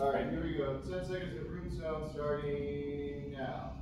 All 0.00 0.12
right, 0.12 0.28
here 0.28 0.42
we 0.42 0.54
go. 0.58 0.78
10 0.78 1.04
seconds 1.06 1.36
of 1.38 1.50
room 1.50 1.70
sound 1.80 2.10
starting 2.12 3.32
now. 3.32 3.72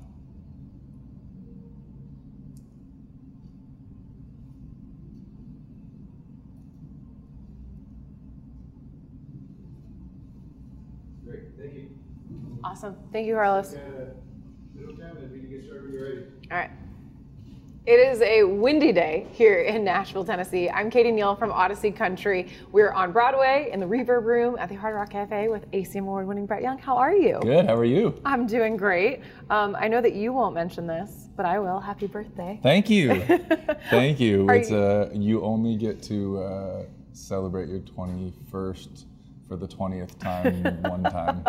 Great, 11.24 11.40
thank 11.58 11.74
you. 11.74 11.90
Awesome. 12.62 12.94
Thank 13.12 13.26
you, 13.26 13.34
Carlos. 13.34 13.72
And, 13.72 13.82
uh, 13.82 14.04
middle 14.74 14.96
time, 14.96 15.16
and 15.16 15.32
we 15.32 15.40
can 15.40 15.50
get 15.50 15.64
started 15.64 15.81
when 15.81 15.81
you're 15.92 16.04
ready. 16.08 16.24
All 16.50 16.58
right. 16.58 16.70
It 17.84 17.98
is 17.98 18.20
a 18.22 18.44
windy 18.44 18.92
day 18.92 19.26
here 19.32 19.62
in 19.62 19.82
Nashville, 19.82 20.24
Tennessee. 20.24 20.70
I'm 20.70 20.88
Katie 20.88 21.10
Neal 21.10 21.34
from 21.34 21.50
Audacy 21.50 21.94
Country. 21.94 22.48
We're 22.70 22.92
on 22.92 23.10
Broadway 23.10 23.70
in 23.72 23.80
the 23.80 23.86
Reverb 23.86 24.22
Room 24.22 24.56
at 24.60 24.68
the 24.68 24.76
Hard 24.76 24.94
Rock 24.94 25.10
Cafe 25.10 25.48
with 25.48 25.68
ACM 25.72 26.02
Award 26.02 26.28
winning 26.28 26.46
Brett 26.46 26.62
Young. 26.62 26.78
How 26.78 26.96
are 26.96 27.12
you? 27.12 27.40
Good. 27.42 27.66
How 27.66 27.74
are 27.74 27.84
you? 27.84 28.14
I'm 28.24 28.46
doing 28.46 28.76
great. 28.76 29.22
Um, 29.50 29.76
I 29.76 29.88
know 29.88 30.00
that 30.00 30.14
you 30.14 30.32
won't 30.32 30.54
mention 30.54 30.86
this, 30.86 31.28
but 31.36 31.44
I 31.44 31.58
will. 31.58 31.80
Happy 31.80 32.06
birthday. 32.06 32.60
Thank 32.62 32.88
you. 32.88 33.20
Thank 33.90 34.20
you. 34.20 34.48
Are 34.48 34.54
it's 34.54 34.70
you- 34.70 34.76
uh, 34.76 35.10
you 35.12 35.42
only 35.42 35.74
get 35.76 36.00
to 36.04 36.40
uh, 36.40 36.82
celebrate 37.12 37.68
your 37.68 37.80
21st 37.80 39.06
for 39.52 39.58
the 39.58 39.68
20th 39.68 40.18
time 40.18 40.62
one 40.82 41.02
time. 41.02 41.44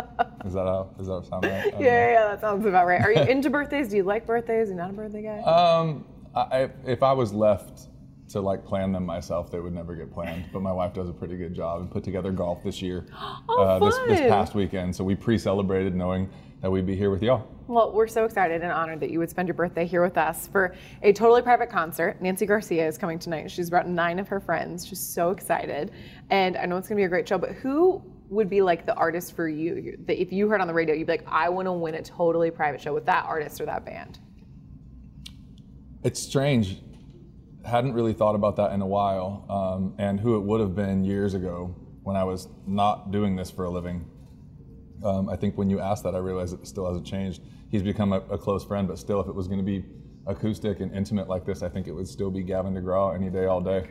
Is 0.45 0.53
that 0.53 0.65
how? 0.65 0.89
Does 0.97 1.07
that 1.07 1.25
sound 1.29 1.45
right? 1.45 1.65
Yeah, 1.73 1.79
yeah, 1.79 2.11
yeah, 2.11 2.27
that 2.27 2.41
sounds 2.41 2.65
about 2.65 2.85
right. 2.85 2.99
Are 3.01 3.11
you 3.13 3.21
into 3.21 3.49
birthdays? 3.49 3.87
Do 3.87 3.95
you 3.95 4.03
like 4.03 4.25
birthdays? 4.25 4.67
Are 4.67 4.71
you 4.71 4.77
not 4.77 4.89
a 4.89 4.93
birthday 4.93 5.21
guy? 5.23 5.39
Um, 5.41 6.03
I, 6.35 6.41
I- 6.63 6.69
if 6.85 7.01
I 7.01 7.13
was 7.13 7.31
left 7.31 7.87
to 8.29 8.41
like 8.41 8.65
plan 8.65 8.91
them 8.91 9.05
myself, 9.05 9.49
they 9.51 9.59
would 9.61 9.73
never 9.73 9.95
get 9.95 10.11
planned. 10.11 10.45
But 10.51 10.61
my 10.61 10.71
wife 10.73 10.93
does 10.93 11.07
a 11.07 11.13
pretty 11.13 11.37
good 11.37 11.53
job 11.53 11.79
and 11.79 11.89
put 11.89 12.03
together 12.03 12.31
golf 12.33 12.61
this 12.63 12.81
year, 12.81 13.05
Oh, 13.47 13.63
uh, 13.63 13.79
this, 13.79 13.95
this 14.09 14.19
past 14.29 14.53
weekend. 14.53 14.93
So 14.93 15.03
we 15.05 15.15
pre-celebrated 15.15 15.95
knowing 15.95 16.29
that 16.61 16.69
we'd 16.69 16.85
be 16.85 16.95
here 16.97 17.09
with 17.09 17.23
y'all. 17.23 17.47
Well, 17.65 17.93
we're 17.93 18.07
so 18.07 18.25
excited 18.25 18.61
and 18.61 18.71
honored 18.73 18.99
that 18.99 19.09
you 19.09 19.19
would 19.19 19.29
spend 19.29 19.47
your 19.47 19.55
birthday 19.55 19.85
here 19.85 20.03
with 20.03 20.17
us 20.17 20.47
for 20.47 20.75
a 21.01 21.13
totally 21.13 21.41
private 21.41 21.69
concert. 21.69 22.21
Nancy 22.21 22.45
Garcia 22.45 22.85
is 22.85 22.97
coming 22.97 23.17
tonight. 23.17 23.49
She's 23.49 23.69
brought 23.69 23.87
nine 23.87 24.19
of 24.19 24.27
her 24.27 24.41
friends. 24.41 24.85
She's 24.85 24.99
so 24.99 25.29
excited. 25.29 25.91
And 26.29 26.57
I 26.57 26.65
know 26.65 26.75
it's 26.75 26.89
going 26.89 26.97
to 26.97 27.01
be 27.01 27.05
a 27.05 27.09
great 27.09 27.25
show, 27.25 27.37
but 27.37 27.51
who 27.51 28.03
would 28.29 28.49
be 28.49 28.61
like 28.61 28.85
the 28.85 28.93
artist 28.95 29.33
for 29.33 29.47
you? 29.47 29.97
That 30.07 30.21
If 30.21 30.33
you 30.33 30.49
heard 30.49 30.59
on 30.59 30.67
the 30.67 30.73
radio, 30.73 30.93
you'd 30.93 31.07
be 31.07 31.13
like, 31.13 31.25
I 31.25 31.47
want 31.47 31.67
to 31.67 31.71
win 31.71 31.95
a 31.95 32.01
totally 32.01 32.51
private 32.51 32.81
show 32.81 32.93
with 32.93 33.05
that 33.05 33.25
artist 33.25 33.61
or 33.61 33.65
that 33.65 33.85
band. 33.85 34.19
It's 36.03 36.21
strange. 36.21 36.81
Hadn't 37.63 37.93
really 37.93 38.11
thought 38.11 38.35
about 38.35 38.57
that 38.57 38.73
in 38.73 38.81
a 38.81 38.85
while, 38.85 39.45
um, 39.49 39.95
and 39.97 40.19
who 40.19 40.35
it 40.35 40.41
would 40.41 40.59
have 40.59 40.75
been 40.75 41.05
years 41.05 41.33
ago 41.33 41.73
when 42.01 42.17
I 42.17 42.25
was 42.25 42.49
not 42.67 43.11
doing 43.11 43.37
this 43.37 43.49
for 43.49 43.63
a 43.63 43.69
living. 43.69 44.05
Um, 45.03 45.29
I 45.29 45.35
think 45.35 45.57
when 45.57 45.69
you 45.69 45.79
asked 45.79 46.03
that, 46.03 46.15
I 46.15 46.19
realized 46.19 46.53
it 46.53 46.65
still 46.67 46.87
hasn't 46.87 47.05
changed. 47.05 47.41
He's 47.69 47.83
become 47.83 48.13
a, 48.13 48.19
a 48.29 48.37
close 48.37 48.63
friend, 48.63 48.87
but 48.87 48.97
still, 48.97 49.19
if 49.19 49.27
it 49.27 49.35
was 49.35 49.47
going 49.47 49.59
to 49.59 49.65
be 49.65 49.83
acoustic 50.27 50.79
and 50.79 50.93
intimate 50.95 51.27
like 51.27 51.45
this, 51.45 51.63
I 51.63 51.69
think 51.69 51.87
it 51.87 51.91
would 51.91 52.07
still 52.07 52.31
be 52.31 52.43
Gavin 52.43 52.73
DeGraw 52.73 53.13
any 53.15 53.29
day, 53.29 53.45
all 53.45 53.59
day. 53.61 53.87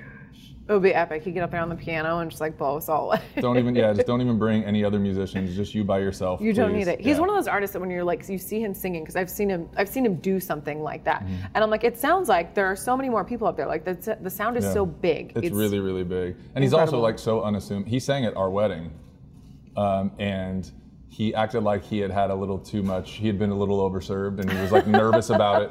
It 0.68 0.72
would 0.72 0.82
be 0.84 0.94
epic. 0.94 1.24
He'd 1.24 1.32
get 1.32 1.42
up 1.42 1.50
there 1.50 1.60
on 1.60 1.68
the 1.68 1.74
piano 1.74 2.20
and 2.20 2.30
just 2.30 2.40
like 2.40 2.56
blow 2.56 2.76
us 2.76 2.88
all 2.88 3.08
away. 3.10 3.20
Don't 3.40 3.58
even, 3.58 3.74
yeah, 3.74 3.92
just 3.92 4.06
don't 4.10 4.20
even 4.22 4.38
bring 4.38 4.62
any 4.64 4.84
other 4.84 5.00
musicians. 5.00 5.54
Just 5.56 5.74
you 5.74 5.82
by 5.82 5.98
yourself. 5.98 6.40
You 6.40 6.52
don't 6.52 6.72
need 6.72 6.86
it. 6.86 7.00
He's 7.00 7.16
Yeah. 7.16 7.20
one 7.20 7.28
of 7.28 7.34
those 7.34 7.48
artists 7.48 7.72
that 7.74 7.80
when 7.80 7.90
you're 7.90 8.04
like, 8.04 8.26
you 8.28 8.38
see 8.38 8.60
him 8.62 8.72
singing, 8.72 9.02
because 9.02 9.16
I've 9.16 9.28
seen 9.28 9.50
him, 9.50 9.68
I've 9.76 9.88
seen 9.88 10.06
him 10.06 10.14
do 10.16 10.38
something 10.38 10.80
like 10.80 11.02
that, 11.04 11.24
Mm-hmm. 11.24 11.34
and 11.54 11.64
I'm 11.64 11.68
like, 11.68 11.82
it 11.84 11.98
sounds 11.98 12.28
like 12.28 12.54
there 12.54 12.66
are 12.66 12.76
so 12.76 12.96
many 12.96 13.10
more 13.10 13.24
people 13.24 13.48
up 13.48 13.56
there. 13.56 13.66
Like 13.66 13.84
the 13.84 14.16
the 14.22 14.30
sound 14.30 14.56
is 14.56 14.64
Yeah. 14.64 14.72
so 14.72 14.86
big. 14.86 15.32
It's, 15.34 15.50
really, 15.50 15.80
really 15.80 16.04
big. 16.04 16.36
And 16.54 16.62
he's 16.62 16.72
also 16.72 17.00
like 17.00 17.18
so 17.18 17.42
unassuming. 17.42 17.84
He 17.86 17.98
sang 17.98 18.24
at 18.24 18.34
our 18.36 18.48
wedding, 18.48 18.92
um, 19.76 20.12
and 20.20 20.70
he 21.12 21.34
acted 21.34 21.62
like 21.62 21.84
he 21.84 21.98
had 21.98 22.10
had 22.10 22.30
a 22.30 22.34
little 22.34 22.58
too 22.58 22.82
much. 22.82 23.12
He 23.12 23.26
had 23.26 23.38
been 23.38 23.50
a 23.50 23.54
little 23.54 23.78
overserved, 23.88 24.40
and 24.40 24.50
he 24.50 24.58
was 24.62 24.72
like 24.72 24.86
nervous 24.86 25.28
about 25.28 25.62
it. 25.62 25.70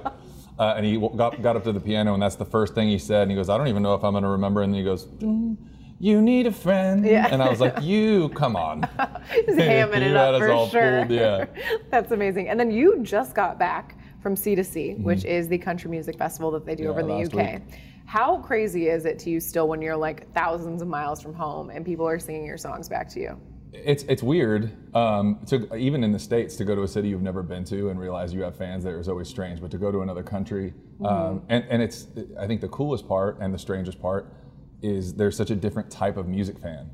Uh, 0.59 0.75
and 0.77 0.85
he 0.85 0.99
got, 1.17 1.41
got 1.41 1.55
up 1.55 1.63
to 1.63 1.71
the 1.71 1.79
piano, 1.79 2.13
and 2.13 2.21
that's 2.21 2.35
the 2.35 2.45
first 2.45 2.75
thing 2.75 2.87
he 2.87 2.99
said. 2.99 3.23
And 3.23 3.31
he 3.31 3.35
goes, 3.35 3.49
"I 3.49 3.57
don't 3.57 3.67
even 3.67 3.81
know 3.81 3.95
if 3.95 4.03
I'm 4.03 4.11
going 4.13 4.23
to 4.23 4.29
remember." 4.29 4.61
And 4.61 4.71
then 4.71 4.77
he 4.79 4.83
goes, 4.85 5.05
"Mm, 5.07 5.57
"You 5.99 6.21
need 6.21 6.45
a 6.45 6.51
friend." 6.51 7.03
Yeah. 7.03 7.27
And 7.31 7.41
I 7.41 7.49
was 7.49 7.59
like, 7.59 7.81
"You 7.81 8.29
come 8.29 8.55
on." 8.55 8.83
He's 9.33 9.55
hamming 9.55 9.93
it 10.01 10.15
up 10.15 10.39
for 10.39 10.51
all 10.51 10.67
sure. 10.69 10.99
fooled, 10.99 11.09
yeah. 11.11 11.45
That's 11.89 12.11
amazing. 12.11 12.47
And 12.49 12.59
then 12.59 12.69
you 12.69 12.99
just 13.01 13.33
got 13.33 13.57
back 13.57 13.97
from 14.21 14.35
C 14.35 14.53
to 14.53 14.63
C, 14.63 14.93
which 14.99 15.25
is 15.25 15.47
the 15.47 15.57
country 15.57 15.89
music 15.89 16.15
festival 16.19 16.51
that 16.51 16.65
they 16.67 16.75
do 16.75 16.83
Mm-hmm. 16.83 16.99
Yeah, 16.99 17.03
over 17.03 17.21
in 17.21 17.29
the 17.29 17.43
UK. 17.43 17.53
week. 17.67 17.79
How 18.05 18.37
crazy 18.37 18.89
is 18.89 19.05
it 19.05 19.17
to 19.19 19.31
you 19.31 19.39
still 19.39 19.67
when 19.67 19.81
you're 19.81 19.95
like 19.97 20.31
thousands 20.33 20.83
of 20.83 20.87
miles 20.87 21.19
from 21.21 21.33
home 21.33 21.71
and 21.71 21.83
people 21.83 22.07
are 22.07 22.19
singing 22.19 22.45
your 22.45 22.57
songs 22.57 22.87
back 22.87 23.09
to 23.09 23.19
you? 23.19 23.39
It's 23.73 24.03
it's 24.03 24.21
weird 24.21 24.71
um, 24.95 25.39
to 25.47 25.73
even 25.75 26.03
in 26.03 26.11
the 26.11 26.19
states 26.19 26.55
to 26.57 26.65
go 26.65 26.75
to 26.75 26.83
a 26.83 26.87
city 26.87 27.09
you've 27.09 27.21
never 27.21 27.41
been 27.41 27.63
to 27.65 27.89
and 27.89 27.99
realize 27.99 28.33
you 28.33 28.41
have 28.41 28.55
fans 28.55 28.83
there 28.83 28.99
is 28.99 29.07
always 29.07 29.29
strange. 29.29 29.61
But 29.61 29.71
to 29.71 29.77
go 29.77 29.91
to 29.91 30.01
another 30.01 30.23
country 30.23 30.73
um, 31.05 31.43
and 31.49 31.63
and 31.69 31.81
it's 31.81 32.07
I 32.37 32.47
think 32.47 32.61
the 32.61 32.67
coolest 32.67 33.07
part 33.07 33.37
and 33.39 33.53
the 33.53 33.59
strangest 33.59 34.01
part 34.01 34.33
is 34.81 35.13
there's 35.13 35.37
such 35.37 35.51
a 35.51 35.55
different 35.55 35.89
type 35.89 36.17
of 36.17 36.27
music 36.27 36.59
fan. 36.59 36.89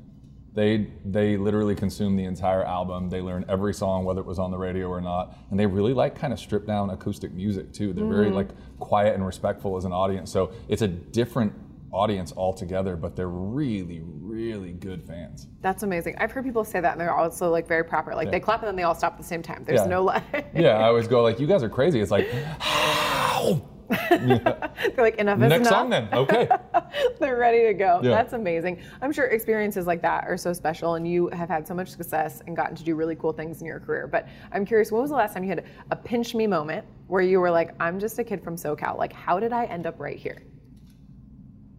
They 0.54 0.88
they 1.04 1.36
literally 1.36 1.74
consume 1.74 2.16
the 2.16 2.24
entire 2.24 2.64
album. 2.64 3.10
They 3.10 3.20
learn 3.20 3.44
every 3.48 3.74
song 3.74 4.04
whether 4.04 4.20
it 4.20 4.26
was 4.26 4.38
on 4.38 4.50
the 4.50 4.58
radio 4.58 4.88
or 4.88 5.00
not, 5.00 5.36
and 5.50 5.58
they 5.58 5.66
really 5.66 5.92
like 5.92 6.14
kind 6.14 6.32
of 6.32 6.38
stripped 6.38 6.66
down 6.66 6.90
acoustic 6.90 7.32
music 7.32 7.72
too. 7.72 7.92
They're 7.92 8.06
very 8.06 8.30
like 8.30 8.48
quiet 8.78 9.14
and 9.14 9.26
respectful 9.26 9.76
as 9.76 9.84
an 9.84 9.92
audience. 9.92 10.30
So 10.30 10.52
it's 10.68 10.82
a 10.82 10.88
different 10.88 11.52
audience 11.90 12.32
altogether, 12.36 12.96
but 12.96 13.16
they're 13.16 13.28
really 13.28 14.00
really 14.04 14.72
good 14.72 15.02
fans. 15.02 15.48
That's 15.62 15.82
amazing. 15.82 16.16
I've 16.18 16.30
heard 16.30 16.44
people 16.44 16.64
say 16.64 16.80
that 16.80 16.92
and 16.92 17.00
they're 17.00 17.14
also 17.14 17.50
like 17.50 17.66
very 17.66 17.82
proper. 17.84 18.14
Like 18.14 18.30
they 18.30 18.40
clap 18.40 18.60
and 18.60 18.68
then 18.68 18.76
they 18.76 18.82
all 18.82 18.94
stop 18.94 19.12
at 19.12 19.18
the 19.18 19.24
same 19.24 19.42
time. 19.42 19.64
There's 19.66 19.80
Yeah. 19.80 19.86
no 19.86 20.04
like 20.04 20.22
yeah, 20.54 20.78
I 20.78 20.84
always 20.84 21.08
go 21.08 21.22
like, 21.22 21.40
you 21.40 21.46
guys 21.46 21.62
are 21.62 21.68
crazy. 21.68 22.00
It's 22.00 22.10
like, 22.10 22.30
how? 22.58 23.62
they're 24.10 24.92
like 24.98 25.16
enough 25.16 25.38
is 25.38 25.48
Next 25.48 25.54
enough. 25.60 25.68
song 25.72 25.88
then. 25.88 26.08
Okay. 26.12 26.46
They're 27.20 27.38
ready 27.38 27.64
to 27.68 27.72
go. 27.72 28.00
Yeah. 28.02 28.10
That's 28.10 28.34
amazing. 28.34 28.82
I'm 29.00 29.12
sure 29.12 29.24
experiences 29.28 29.86
like 29.86 30.02
that 30.02 30.24
are 30.28 30.36
so 30.36 30.52
special, 30.52 30.96
and 30.96 31.08
you 31.10 31.28
have 31.28 31.48
had 31.48 31.66
so 31.66 31.72
much 31.72 31.88
success 31.88 32.42
and 32.46 32.54
gotten 32.54 32.76
to 32.76 32.84
do 32.84 32.94
really 32.94 33.16
cool 33.16 33.32
things 33.32 33.62
in 33.62 33.66
your 33.66 33.80
career. 33.80 34.06
But 34.06 34.28
I'm 34.52 34.66
curious, 34.66 34.92
when 34.92 35.00
was 35.00 35.08
the 35.08 35.16
last 35.16 35.32
time 35.32 35.42
you 35.42 35.48
had 35.48 35.64
a 35.90 35.96
pinch 35.96 36.34
me 36.34 36.46
moment 36.46 36.84
where 37.06 37.22
you 37.22 37.40
were 37.40 37.50
like, 37.50 37.74
I'm 37.80 37.98
just 37.98 38.18
a 38.18 38.24
kid 38.24 38.44
from 38.44 38.56
SoCal. 38.56 38.98
Like, 38.98 39.14
how 39.14 39.40
did 39.40 39.54
I 39.54 39.64
end 39.64 39.86
up 39.86 39.98
right 39.98 40.18
here? 40.18 40.42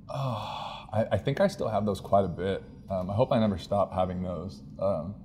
I, 0.14 1.06
I 1.12 1.18
think 1.18 1.40
I 1.40 1.48
still 1.48 1.68
have 1.68 1.86
those 1.86 2.02
quite 2.02 2.26
a 2.26 2.30
bit. 2.30 2.64
Um, 2.90 3.10
I 3.10 3.14
hope 3.14 3.32
I 3.32 3.40
never 3.40 3.58
stop 3.58 3.94
having 3.94 4.24
those. 4.24 4.64
Um, 4.80 5.16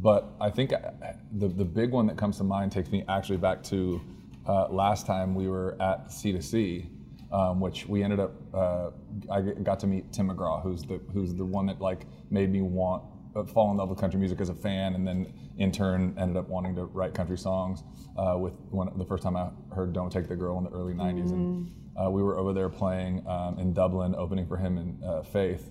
but 0.00 0.32
I 0.40 0.48
think 0.50 0.72
I, 0.72 1.14
the, 1.32 1.48
the 1.48 1.64
big 1.64 1.90
one 1.90 2.06
that 2.06 2.16
comes 2.16 2.38
to 2.38 2.44
mind 2.44 2.72
takes 2.72 2.90
me 2.90 3.04
actually 3.08 3.36
back 3.36 3.62
to 3.64 4.00
uh, 4.46 4.68
last 4.68 5.06
time 5.06 5.34
we 5.34 5.48
were 5.48 5.76
at 5.80 6.08
C2C, 6.08 6.88
um, 7.30 7.60
which 7.60 7.86
we 7.86 8.02
ended 8.02 8.18
up, 8.18 8.32
uh, 8.54 8.90
I 9.30 9.40
got 9.40 9.78
to 9.80 9.86
meet 9.86 10.12
Tim 10.12 10.30
McGraw, 10.30 10.62
who's 10.62 10.82
the, 10.82 11.00
who's 11.12 11.34
the 11.34 11.44
one 11.44 11.66
that 11.66 11.80
like 11.80 12.06
made 12.30 12.50
me 12.50 12.62
want 12.62 13.04
uh, 13.34 13.44
fall 13.44 13.70
in 13.70 13.76
love 13.76 13.88
with 13.88 13.98
country 13.98 14.18
music 14.18 14.40
as 14.40 14.48
a 14.48 14.54
fan, 14.54 14.94
and 14.94 15.06
then 15.06 15.32
in 15.58 15.72
turn 15.72 16.14
ended 16.18 16.36
up 16.36 16.48
wanting 16.48 16.74
to 16.76 16.84
write 16.84 17.14
country 17.14 17.38
songs. 17.38 17.82
Uh, 18.16 18.36
with 18.38 18.52
one, 18.70 18.90
the 18.98 19.04
first 19.04 19.22
time 19.22 19.36
I 19.36 19.48
heard 19.74 19.92
"Don't 19.92 20.10
Take 20.10 20.28
the 20.28 20.36
Girl" 20.36 20.58
in 20.58 20.64
the 20.64 20.70
early 20.70 20.92
'90s, 20.92 21.32
and 21.32 21.72
uh, 22.00 22.10
we 22.10 22.22
were 22.22 22.38
over 22.38 22.52
there 22.52 22.68
playing 22.68 23.26
um, 23.26 23.58
in 23.58 23.72
Dublin, 23.72 24.14
opening 24.16 24.46
for 24.46 24.56
him 24.56 24.78
in 24.78 24.98
uh, 25.04 25.22
Faith, 25.22 25.70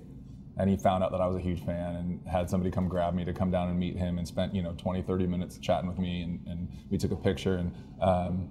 and 0.58 0.70
he 0.70 0.78
found 0.78 1.04
out 1.04 1.12
that 1.12 1.22
I 1.22 1.28
was 1.28 1.38
a 1.38 1.40
huge 1.40 1.64
fan 1.66 1.96
and 1.96 2.28
had 2.28 2.50
somebody 2.50 2.70
come 2.72 2.88
grab 2.88 3.14
me 3.14 3.26
to 3.26 3.34
come 3.34 3.50
down 3.52 3.70
and 3.70 3.80
meet 3.80 3.96
him, 3.96 4.18
and 4.18 4.28
spent 4.28 4.54
you 4.54 4.62
know 4.62 4.74
20, 4.78 5.02
30 5.02 5.28
minutes 5.28 5.58
chatting 5.58 5.88
with 5.90 5.98
me, 6.00 6.24
and, 6.24 6.40
and 6.48 6.68
we 6.90 6.98
took 6.98 7.12
a 7.12 7.16
picture, 7.16 7.56
and 7.58 7.72
um, 8.02 8.50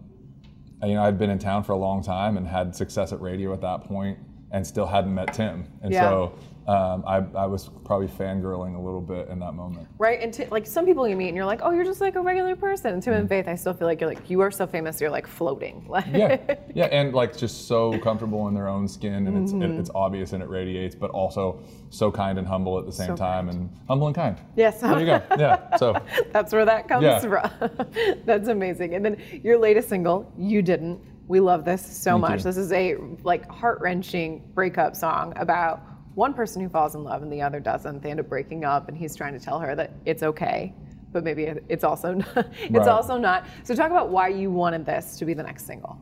you 0.83 0.95
know 0.95 1.03
I'd 1.03 1.19
been 1.19 1.31
in 1.31 1.39
town 1.39 1.63
for 1.65 1.73
a 1.73 1.79
long 1.79 2.03
time 2.03 2.37
and 2.37 2.47
had 2.47 2.75
success 2.75 3.13
at 3.13 3.21
radio 3.21 3.53
at 3.53 3.61
that 3.61 3.85
point, 3.85 4.19
and 4.51 4.67
still 4.67 4.87
hadn't 4.87 5.15
met 5.15 5.33
Tim, 5.33 5.67
and 5.83 5.93
Yeah. 5.93 6.01
so. 6.01 6.35
Um, 6.71 7.03
I, 7.05 7.17
I 7.37 7.47
was 7.47 7.69
probably 7.85 8.07
fangirling 8.07 8.77
a 8.77 8.81
little 8.81 9.01
bit 9.01 9.27
in 9.29 9.41
that 9.41 9.55
moment. 9.55 9.89
Right, 9.99 10.21
and 10.23 10.33
t- 10.33 10.47
like 10.53 10.69
some 10.69 10.87
people 10.87 11.09
you 11.09 11.17
meet, 11.17 11.27
and 11.27 11.37
you're 11.37 11.45
like, 11.45 11.61
oh, 11.65 11.73
you're 11.73 11.85
just 11.85 12.01
like 12.01 12.15
a 12.15 12.21
regular 12.21 12.55
person. 12.55 12.95
And 12.95 13.03
Tim 13.03 13.15
and 13.15 13.29
Faith, 13.29 13.49
I 13.49 13.57
still 13.57 13.75
feel 13.75 13.89
like 13.89 14.01
you're 14.01 14.09
like 14.09 14.31
you 14.31 14.41
are 14.41 14.53
so 14.53 14.69
famous, 14.69 15.01
you're 15.01 15.11
like 15.11 15.27
floating. 15.27 15.85
Like, 15.91 16.07
yeah, 16.13 16.55
yeah, 16.73 16.85
and 16.85 17.13
like 17.13 17.37
just 17.37 17.67
so 17.67 17.99
comfortable 17.99 18.47
in 18.47 18.55
their 18.55 18.69
own 18.69 18.87
skin, 18.87 19.27
and 19.27 19.43
it's 19.43 19.53
Mm-hmm. 19.53 19.63
it, 19.75 19.81
it's 19.81 19.91
obvious 19.97 20.33
and 20.33 20.43
it 20.45 20.49
radiates, 20.49 20.95
but 20.95 21.11
also 21.11 21.59
so 21.91 22.13
kind 22.13 22.39
and 22.39 22.47
humble 22.47 22.79
at 22.79 22.87
the 22.87 22.93
same 22.93 23.09
So 23.09 23.17
time, 23.17 23.49
and 23.49 23.69
humble 23.89 24.07
and 24.07 24.15
kind. 24.15 24.37
Yes. 24.55 24.81
there 24.81 25.01
you 25.01 25.07
go. 25.07 25.23
Yeah, 25.41 25.77
so 25.77 26.01
That's 26.33 26.53
where 26.53 26.65
that 26.67 26.87
comes 26.87 27.03
Yeah. 27.03 27.19
from. 27.19 27.87
That's 28.25 28.49
amazing. 28.49 28.95
And 28.95 29.05
then 29.05 29.17
your 29.43 29.59
latest 29.59 29.89
single, 29.89 30.33
You 30.39 30.63
Didn't. 30.63 31.01
We 31.27 31.41
love 31.41 31.65
this 31.65 31.85
so 31.85 32.13
Thank 32.13 32.21
much. 32.23 32.39
you. 32.41 32.45
This 32.45 32.57
is 32.57 32.71
a 32.73 32.95
like 33.25 33.49
heart-wrenching 33.51 34.51
breakup 34.55 34.95
song 34.97 35.33
about 35.37 35.83
one 36.15 36.35
person 36.35 36.63
who 36.63 36.69
falls 36.69 36.95
in 36.95 37.05
love 37.05 37.23
and 37.23 37.33
the 37.33 37.41
other 37.43 37.61
doesn't. 37.61 38.03
They 38.03 38.11
end 38.11 38.21
up 38.21 38.29
breaking 38.29 38.65
up 38.65 38.89
and 38.89 38.97
he's 38.97 39.15
trying 39.15 39.33
to 39.33 39.41
tell 39.45 39.59
her 39.61 39.75
that 39.77 39.93
it's 40.05 40.23
okay. 40.23 40.75
But 41.13 41.25
maybe 41.25 41.53
it's 41.69 41.85
also 41.85 42.15
not, 42.35 42.47
it's 42.61 42.71
Right. 42.71 42.89
also 42.89 43.17
not. 43.17 43.47
So 43.65 43.75
talk 43.75 43.91
about 43.91 44.11
why 44.11 44.29
you 44.29 44.51
wanted 44.51 44.87
this 44.87 45.17
to 45.19 45.25
be 45.25 45.35
the 45.35 45.43
next 45.43 45.67
single. 45.67 46.01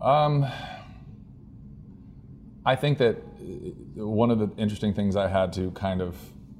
Um, 0.00 0.46
I 2.64 2.76
think 2.76 2.98
that 2.98 3.16
uh, 3.16 4.06
one 4.06 4.30
of 4.30 4.38
the 4.38 4.50
interesting 4.56 4.94
things 4.94 5.16
I 5.16 5.28
had 5.28 5.52
to 5.54 5.70
kind 5.72 6.00
of 6.00 6.16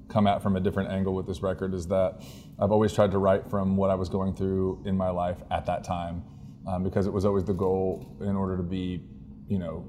come 0.08 0.26
at 0.26 0.42
from 0.42 0.56
a 0.56 0.60
different 0.60 0.90
angle 0.90 1.14
with 1.14 1.26
this 1.26 1.42
record 1.42 1.74
is 1.74 1.86
that 1.88 2.22
I've 2.58 2.70
always 2.70 2.92
tried 2.92 3.10
to 3.12 3.18
write 3.18 3.48
from 3.48 3.76
what 3.76 3.90
I 3.90 3.94
was 3.94 4.08
going 4.08 4.34
through 4.34 4.82
in 4.84 4.96
my 4.96 5.10
life 5.10 5.38
at 5.50 5.64
that 5.66 5.84
time, 5.84 6.22
um, 6.66 6.82
because 6.84 7.06
it 7.06 7.12
was 7.12 7.24
always 7.24 7.44
the 7.44 7.54
goal 7.54 8.16
in 8.20 8.36
order 8.36 8.56
to 8.56 8.62
be, 8.62 9.02
you 9.48 9.58
know, 9.58 9.84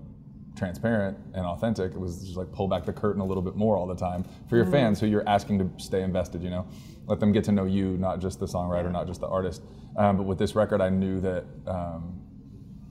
transparent 0.56 1.18
and 1.34 1.46
authentic. 1.46 1.94
It 1.94 2.00
was 2.00 2.24
just 2.24 2.38
like 2.38 2.52
pull 2.52 2.68
back 2.68 2.86
the 2.86 2.94
curtain 2.94 3.22
a 3.22 3.26
little 3.26 3.44
bit 3.44 3.56
more 3.56 3.76
all 3.76 3.88
the 3.88 3.96
time 3.96 4.26
for 4.50 4.56
your 4.56 4.66
fans 4.66 5.00
who 5.00 5.08
you're 5.08 5.28
asking 5.28 5.60
to 5.60 5.84
stay 5.84 6.02
invested. 6.02 6.44
You 6.44 6.50
know, 6.50 6.68
let 7.08 7.20
them 7.20 7.32
get 7.32 7.44
to 7.46 7.52
know 7.52 7.66
you, 7.66 7.98
not 7.98 8.20
just 8.20 8.40
the 8.40 8.46
songwriter, 8.46 8.92
not 8.92 9.08
just 9.08 9.22
the 9.22 9.28
artist. 9.28 9.64
Um, 9.98 10.18
but 10.18 10.24
with 10.24 10.38
this 10.38 10.56
record, 10.56 10.82
I 10.82 10.90
knew 10.90 11.20
that. 11.22 11.46
Um, 11.68 12.20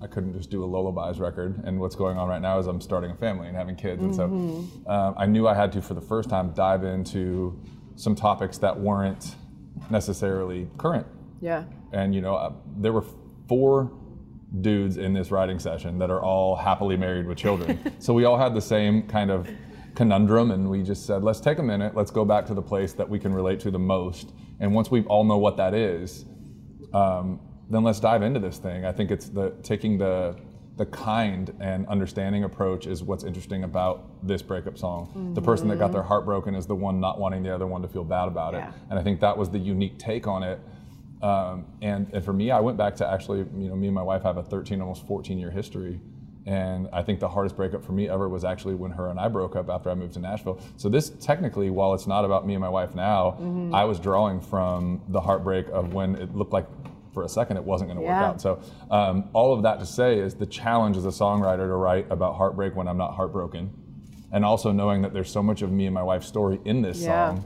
I 0.01 0.09
couldn't 0.09 0.33
just 0.33 0.51
do 0.51 0.65
a 0.65 0.67
lullabies 0.67 1.21
record. 1.21 1.63
And 1.65 1.79
what's 1.79 1.95
going 1.95 2.19
on 2.19 2.29
right 2.29 2.43
now 2.43 2.59
is 2.59 2.67
I'm 2.67 2.81
starting 2.81 3.13
a 3.13 3.15
family 3.15 3.47
and 3.47 3.57
having 3.57 3.77
kids. 3.77 4.03
And 4.03 4.13
so 4.13 4.25
um, 4.25 5.15
I 5.17 5.27
knew 5.27 5.47
I 5.47 5.55
had 5.55 5.71
to, 5.75 5.81
for 5.81 5.95
the 5.95 6.01
first 6.01 6.29
time, 6.29 6.53
dive 6.55 6.83
into 6.83 7.57
some 7.95 8.17
topics 8.17 8.59
that 8.59 8.77
weren't 8.77 9.37
necessarily 9.91 10.69
current. 10.77 11.07
Yeah. 11.41 11.67
And, 11.93 12.17
you 12.17 12.21
know, 12.21 12.35
uh, 12.35 12.53
there 12.79 12.93
were 12.93 13.05
four 13.49 13.93
dudes 14.61 14.97
in 14.99 15.13
this 15.13 15.31
writing 15.31 15.59
session 15.59 15.99
that 15.99 16.11
are 16.11 16.21
all 16.21 16.57
happily 16.57 16.97
married 16.97 17.27
with 17.27 17.39
children. 17.39 17.79
so 17.99 18.13
we 18.13 18.25
all 18.25 18.37
had 18.37 18.55
the 18.55 18.61
same 18.61 19.07
kind 19.07 19.31
of 19.31 19.49
conundrum. 19.95 20.51
And 20.51 20.69
we 20.69 20.83
just 20.83 21.07
said, 21.07 21.23
let's 21.23 21.41
take 21.41 21.59
a 21.59 21.63
minute, 21.63 21.95
let's 21.95 22.11
go 22.11 22.25
back 22.25 22.47
to 22.47 22.55
the 22.55 22.63
place 22.63 22.93
that 22.95 23.09
we 23.09 23.19
can 23.19 23.33
relate 23.33 23.61
to 23.61 23.71
the 23.71 23.79
most. 23.79 24.33
And 24.61 24.75
once 24.75 24.91
we 24.91 25.03
all 25.05 25.25
know 25.25 25.39
what 25.39 25.57
that 25.57 25.75
is, 25.75 26.25
um, 26.93 27.41
then 27.71 27.83
let's 27.83 28.01
dive 28.01 28.23
into 28.23 28.41
this 28.41 28.59
thing. 28.59 28.85
I 28.85 28.93
think 28.93 29.11
it's 29.11 29.29
the 29.29 29.51
taking 29.63 29.99
the 29.99 30.37
the 30.77 30.87
kind 30.87 31.55
and 31.61 31.87
understanding 31.89 32.45
approach 32.45 32.87
is 32.87 33.03
what's 33.03 33.25
interesting 33.25 33.65
about 33.65 34.27
this 34.27 34.41
breakup 34.41 34.79
song. 34.79 35.33
The 35.35 35.43
person 35.43 35.69
that 35.69 35.79
got 35.79 35.93
their 35.93 36.03
heart 36.03 36.25
broken 36.25 36.55
is 36.55 36.67
the 36.67 36.75
one 36.75 36.99
not 36.99 37.21
wanting 37.21 37.43
the 37.43 37.55
other 37.55 37.67
one 37.67 37.83
to 37.83 37.89
feel 37.89 38.05
bad 38.05 38.27
about 38.27 38.55
it, 38.55 38.65
and 38.89 38.99
I 38.99 39.03
think 39.03 39.21
that 39.21 39.37
was 39.37 39.51
the 39.51 39.59
unique 39.59 39.99
take 39.99 40.27
on 40.27 40.43
it. 40.43 40.59
Um, 41.23 41.67
and, 41.81 42.09
and 42.13 42.25
for 42.25 42.33
me, 42.33 42.51
I 42.51 42.61
went 42.61 42.77
back 42.77 42.97
to 42.97 43.09
actually, 43.09 43.39
you 43.39 43.69
know, 43.69 43.77
me 43.77 43.87
and 43.87 43.95
my 43.95 44.03
wife 44.03 44.23
have 44.23 44.37
a 44.37 44.43
13, 44.43 44.81
almost 44.81 45.07
14 45.07 45.39
year 45.39 45.51
history. 45.51 46.01
And 46.45 46.89
I 46.93 47.03
think 47.03 47.21
the 47.21 47.29
hardest 47.29 47.55
breakup 47.57 47.85
for 47.85 47.93
me 47.93 48.09
ever 48.09 48.29
was 48.29 48.45
actually 48.45 48.75
when 48.75 48.91
her 48.91 49.09
and 49.09 49.21
I 49.21 49.29
broke 49.29 49.55
up 49.55 49.71
after 49.71 49.91
I 49.91 49.95
moved 49.95 50.15
to 50.15 50.19
Nashville. 50.21 50.59
So 50.77 50.89
this 50.89 51.11
technically, 51.21 51.71
while 51.71 51.95
it's 51.95 52.09
not 52.09 52.25
about 52.25 52.45
me 52.45 52.55
and 52.55 52.61
my 52.61 52.69
wife 52.69 52.97
now, 52.97 53.71
I 53.73 53.85
was 53.85 54.01
drawing 54.01 54.41
from 54.41 55.01
the 55.09 55.21
heartbreak 55.21 55.67
of 55.69 55.95
when 55.95 56.17
it 56.17 56.35
looked 56.35 56.53
like 56.53 56.67
for 57.15 57.23
a 57.23 57.29
second 57.29 57.59
it 57.59 57.65
wasn't 57.65 57.91
going 57.91 57.99
to 58.01 58.03
Yeah. 58.05 58.21
work 58.21 58.23
out. 58.35 58.41
So 58.41 58.61
um, 58.91 59.29
all 59.35 59.53
of 59.55 59.63
that 59.63 59.79
to 59.79 59.87
say 59.87 60.19
is 60.19 60.35
the 60.35 60.47
challenge 60.47 60.97
as 60.97 61.05
a 61.05 61.11
songwriter 61.11 61.59
to 61.69 61.77
write 61.77 62.11
about 62.11 62.35
heartbreak 62.35 62.75
when 62.75 62.89
I'm 62.89 62.97
not 62.99 63.15
heartbroken, 63.15 63.71
and 64.33 64.45
also 64.45 64.73
knowing 64.73 65.03
that 65.03 65.13
there's 65.13 65.31
so 65.31 65.43
much 65.45 65.63
of 65.63 65.71
me 65.71 65.87
and 65.87 65.95
my 65.95 66.03
wife's 66.03 66.27
story 66.27 66.59
in 66.65 66.83
this 66.83 67.01
Yeah. 67.03 67.07
song, 67.07 67.45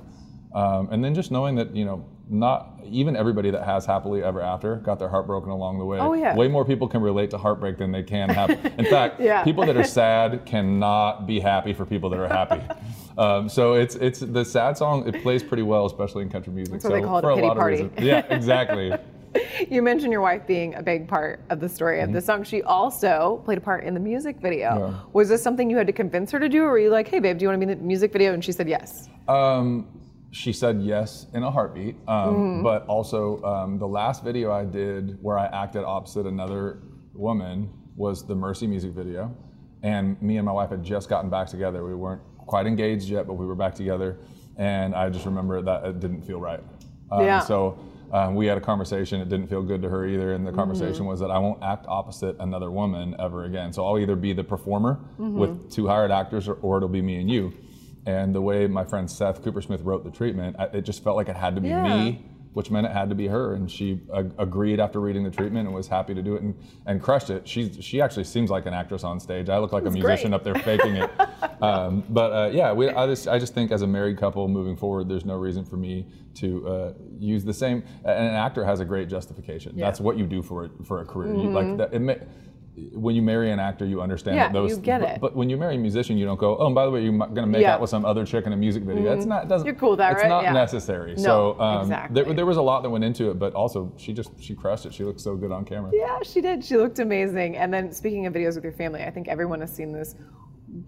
um, 0.54 0.88
and 0.90 1.04
then 1.04 1.14
just 1.14 1.30
knowing 1.30 1.56
that 1.56 1.76
you 1.76 1.84
know 1.84 2.06
not 2.28 2.80
even 2.84 3.14
everybody 3.16 3.50
that 3.50 3.64
has 3.64 3.86
happily 3.86 4.22
ever 4.22 4.40
after 4.40 4.76
got 4.76 4.98
their 4.98 5.08
heart 5.08 5.26
broken 5.26 5.50
along 5.50 5.78
the 5.78 5.84
way. 5.84 5.98
Oh, 5.98 6.12
yeah. 6.14 6.34
Way 6.34 6.48
more 6.48 6.64
people 6.64 6.88
can 6.88 7.00
relate 7.00 7.30
to 7.30 7.38
heartbreak 7.38 7.78
than 7.78 7.92
they 7.92 8.02
can 8.02 8.28
happy. 8.28 8.54
In 8.78 8.84
fact, 8.86 9.20
Yeah. 9.20 9.44
people 9.44 9.64
that 9.66 9.76
are 9.76 9.84
sad 10.02 10.44
cannot 10.44 11.26
be 11.26 11.38
happy 11.40 11.72
for 11.72 11.86
people 11.86 12.10
that 12.10 12.18
are 12.20 12.28
happy. 12.28 12.62
Um, 13.18 13.48
so 13.48 13.72
it's 13.72 13.94
it's 13.94 14.20
the 14.20 14.44
sad 14.44 14.76
song. 14.76 15.08
It 15.08 15.22
plays 15.22 15.42
pretty 15.42 15.62
well, 15.62 15.86
especially 15.86 16.22
in 16.22 16.28
country 16.28 16.52
music. 16.52 16.74
That's 16.74 16.84
why 16.84 16.96
they 16.96 17.00
so 17.00 17.06
call 17.06 17.16
it 17.16 17.24
a 17.24 17.28
for 17.28 17.34
pity 17.36 17.46
lot 17.46 17.56
party. 17.56 17.80
of 17.80 17.90
reasons. 17.92 18.06
Yeah, 18.06 18.26
exactly. 18.28 18.92
You 19.70 19.80
mentioned 19.80 20.12
your 20.12 20.20
wife 20.20 20.46
being 20.46 20.74
a 20.74 20.82
big 20.82 21.08
part 21.08 21.40
of 21.48 21.58
the 21.58 21.66
story 21.68 22.00
of 22.02 22.12
the 22.12 22.20
song. 22.20 22.44
She 22.44 22.62
also 22.62 23.40
played 23.46 23.56
a 23.56 23.60
part 23.62 23.84
in 23.84 23.94
the 23.94 24.00
music 24.00 24.36
video. 24.38 24.68
Mm-hmm. 24.68 24.92
Yeah. 24.96 25.00
Was 25.14 25.30
this 25.30 25.42
something 25.42 25.70
you 25.70 25.78
had 25.78 25.86
to 25.86 25.94
convince 25.94 26.30
her 26.30 26.38
to 26.38 26.46
do, 26.46 26.64
or 26.64 26.72
were 26.72 26.78
you 26.78 26.90
like, 26.90 27.08
"Hey, 27.08 27.18
babe, 27.20 27.38
do 27.38 27.44
you 27.44 27.48
want 27.48 27.58
to 27.58 27.66
be 27.66 27.72
in 27.72 27.78
the 27.78 27.82
music 27.82 28.12
video?" 28.12 28.34
And 28.34 28.44
she 28.44 28.52
said 28.52 28.68
yes. 28.68 29.08
Um, 29.28 29.86
she 30.30 30.52
said 30.52 30.80
yes 30.82 31.26
in 31.34 31.42
a 31.42 31.50
heartbeat. 31.50 31.96
Um, 32.08 32.62
But 32.62 32.86
also, 32.86 33.42
um, 33.42 33.78
the 33.78 33.86
last 33.88 34.22
video 34.24 34.52
I 34.52 34.64
did 34.64 35.18
where 35.22 35.38
I 35.38 35.46
acted 35.46 35.84
opposite 35.84 36.26
another 36.26 36.78
woman 37.14 37.70
was 37.96 38.26
the 38.26 38.34
Mercy 38.34 38.66
music 38.66 38.92
video. 38.92 39.34
And 39.82 40.20
me 40.20 40.36
and 40.36 40.44
my 40.46 40.52
wife 40.52 40.70
had 40.70 40.82
just 40.82 41.08
gotten 41.08 41.30
back 41.30 41.46
together. 41.48 41.84
We 41.84 41.94
weren't 41.94 42.20
quite 42.38 42.66
engaged 42.66 43.08
yet, 43.08 43.26
but 43.26 43.34
we 43.34 43.46
were 43.46 43.54
back 43.54 43.74
together. 43.74 44.18
And 44.56 44.94
I 44.94 45.08
just 45.10 45.26
remember 45.26 45.62
that 45.62 45.84
it 45.84 46.00
didn't 46.00 46.22
feel 46.22 46.40
right. 46.40 46.60
Um, 47.10 47.24
Yeah. 47.24 47.40
So 47.40 47.78
um, 48.12 48.34
we 48.34 48.46
had 48.46 48.56
a 48.58 48.60
conversation. 48.60 49.20
It 49.20 49.28
didn't 49.28 49.48
feel 49.48 49.62
good 49.62 49.80
to 49.82 49.88
her 49.88 50.06
either. 50.06 50.32
And 50.34 50.46
the 50.46 50.52
conversation 50.52 51.06
was 51.06 51.20
that 51.20 51.30
I 51.30 51.38
won't 51.38 51.62
act 51.62 51.86
opposite 51.88 52.36
another 52.40 52.70
woman 52.70 53.14
ever 53.18 53.44
again. 53.44 53.72
So 53.72 53.86
I'll 53.86 53.98
either 53.98 54.16
be 54.16 54.32
the 54.32 54.44
performer 54.44 54.98
with 55.18 55.70
two 55.70 55.86
hired 55.86 56.10
actors 56.10 56.48
or, 56.48 56.54
or 56.62 56.76
it'll 56.78 56.88
be 56.88 57.02
me 57.02 57.20
and 57.20 57.30
you. 57.30 57.52
And 58.06 58.32
the 58.34 58.40
way 58.40 58.66
my 58.68 58.84
friend 58.84 59.10
Seth 59.10 59.42
Coopersmith 59.42 59.80
wrote 59.84 60.04
the 60.04 60.10
treatment, 60.10 60.56
I- 60.58 60.66
it 60.78 60.82
just 60.82 61.02
felt 61.02 61.16
like 61.16 61.28
it 61.28 61.36
had 61.36 61.56
to 61.56 61.60
be 61.60 61.68
Yeah. 61.68 61.82
me, 62.04 62.24
which 62.52 62.70
meant 62.70 62.86
it 62.86 62.92
had 62.92 63.08
to 63.08 63.16
be 63.16 63.26
her. 63.26 63.54
And 63.54 63.68
she 63.70 64.00
ag- 64.14 64.32
agreed 64.38 64.78
after 64.78 65.00
reading 65.00 65.24
the 65.24 65.30
treatment 65.30 65.66
and 65.66 65.74
was 65.74 65.88
happy 65.88 66.14
to 66.14 66.22
do 66.22 66.36
it 66.36 66.42
and, 66.42 66.54
and 66.86 67.02
crushed 67.02 67.30
it. 67.30 67.46
She 67.48 67.72
she 67.82 68.00
actually 68.00 68.24
seems 68.24 68.48
like 68.48 68.64
an 68.64 68.74
actress 68.74 69.02
on 69.02 69.18
stage. 69.18 69.48
I 69.48 69.58
look 69.58 69.72
like 69.72 69.84
a 69.86 69.90
musician 69.90 70.30
great. 70.30 70.36
up 70.36 70.44
there 70.44 70.54
faking 70.54 70.94
it. 70.96 71.10
um, 71.62 72.04
but 72.08 72.32
uh, 72.32 72.50
yeah, 72.52 72.72
we, 72.72 72.88
I 72.88 73.06
just 73.08 73.26
I 73.26 73.38
just 73.40 73.54
think 73.54 73.72
as 73.72 73.82
a 73.82 73.86
married 73.88 74.18
couple 74.18 74.46
moving 74.46 74.76
forward, 74.76 75.08
there's 75.08 75.24
no 75.24 75.34
reason 75.36 75.64
for 75.64 75.76
me 75.76 76.06
to 76.34 76.68
uh, 76.68 76.92
use 77.18 77.44
the 77.44 77.54
same. 77.54 77.82
And 78.04 78.28
an 78.28 78.34
actor 78.34 78.64
has 78.64 78.78
a 78.80 78.84
great 78.84 79.08
justification. 79.08 79.72
Yeah. 79.76 79.86
That's 79.86 80.00
what 80.00 80.16
you 80.16 80.26
do 80.26 80.42
for 80.42 80.66
a, 80.66 80.68
for 80.84 81.00
a 81.00 81.04
career. 81.04 81.34
You, 81.34 81.50
like 81.50 81.76
that, 81.78 81.92
it 81.94 81.98
may, 82.00 82.18
when 82.92 83.14
you 83.14 83.22
marry 83.22 83.50
an 83.50 83.58
actor, 83.58 83.86
you 83.86 84.02
understand 84.02 84.36
Yeah, 84.36 84.48
that 84.48 84.52
those. 84.52 84.70
you 84.70 84.76
get 84.76 85.00
but, 85.00 85.10
it. 85.10 85.20
but 85.20 85.34
when 85.34 85.48
you 85.48 85.56
marry 85.56 85.76
a 85.76 85.78
musician, 85.78 86.18
you 86.18 86.26
don't 86.26 86.38
go, 86.38 86.58
oh, 86.58 86.66
and 86.66 86.74
by 86.74 86.84
the 86.84 86.90
way, 86.90 87.02
you're 87.02 87.16
going 87.16 87.34
to 87.34 87.46
make 87.46 87.62
Yeah. 87.62 87.74
out 87.74 87.80
with 87.80 87.88
some 87.88 88.04
other 88.04 88.26
chick 88.26 88.46
in 88.46 88.52
a 88.52 88.56
music 88.56 88.82
video. 88.82 89.02
That's 89.14 89.24
not. 89.26 89.48
Doesn't, 89.48 89.66
You're 89.66 89.74
cool 89.76 89.96
that, 89.96 90.12
it's 90.12 90.22
right? 90.22 90.28
not 90.28 90.42
Yeah. 90.44 90.52
necessary. 90.52 91.14
No, 91.16 91.22
so 91.22 91.60
um, 91.60 91.80
exactly. 91.82 92.22
there, 92.22 92.34
there 92.34 92.46
was 92.46 92.58
a 92.58 92.62
lot 92.62 92.82
that 92.82 92.90
went 92.90 93.04
into 93.04 93.30
it, 93.30 93.38
but 93.38 93.54
also 93.54 93.92
she 93.96 94.12
just 94.12 94.30
she 94.38 94.54
crushed 94.54 94.84
it. 94.84 94.92
She 94.92 95.04
looked 95.04 95.20
so 95.20 95.36
good 95.36 95.52
on 95.52 95.64
camera. 95.64 95.90
Yeah, 95.94 96.18
she 96.22 96.40
did. 96.40 96.62
She 96.64 96.76
looked 96.76 96.98
amazing. 96.98 97.56
And 97.56 97.72
then 97.72 97.92
speaking 97.92 98.26
of 98.26 98.34
videos 98.34 98.56
with 98.56 98.64
your 98.64 98.72
family, 98.74 99.02
I 99.02 99.10
think 99.10 99.28
everyone 99.28 99.60
has 99.60 99.72
seen 99.72 99.92
this 99.92 100.14